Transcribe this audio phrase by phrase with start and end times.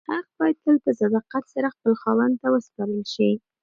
[0.09, 3.31] حق باید تل په صداقت سره خپل خاوند ته وسپارل شي.